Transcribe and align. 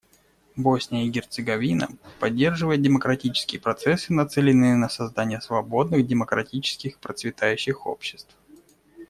Босния 0.55 1.05
и 1.05 1.11
Герцеговина 1.11 1.87
поддерживает 2.19 2.81
демократические 2.81 3.61
процессы, 3.61 4.11
нацеленные 4.11 4.73
на 4.75 4.89
создание 4.89 5.39
свободных, 5.41 6.07
демократических 6.07 6.95
и 6.95 6.99
процветающих 6.99 7.85
обществ. 7.85 8.35